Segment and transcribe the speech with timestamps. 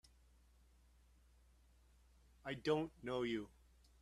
[2.43, 3.49] I don't know you!